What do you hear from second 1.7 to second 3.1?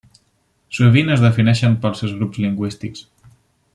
pels seus grups lingüístics.